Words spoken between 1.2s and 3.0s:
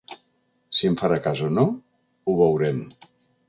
cas o no, ho veurem.